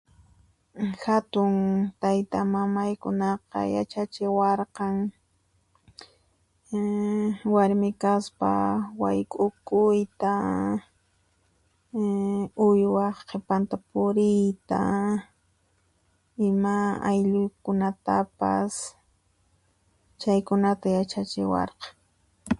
Hatun 1.03 1.51
taytamamaykunaqa 2.01 3.59
yachachiwarqan 3.75 4.95
ee... 6.77 7.27
warmikaspa 7.53 8.51
wayk'ukuyta 9.01 10.31
uywaq 12.67 13.15
qipanta 13.29 13.75
puriyta 13.89 14.79
ima 16.47 16.75
aylluykunatapas, 17.09 18.73
chaykunata 20.21 20.87
yachachiwarqan 20.97 21.93